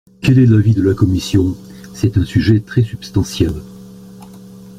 [0.23, 1.55] Quel est l’avis de la commission?
[1.93, 3.51] C’est un sujet très substantiel.